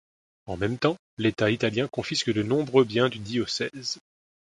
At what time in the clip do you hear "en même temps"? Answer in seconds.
0.47-0.97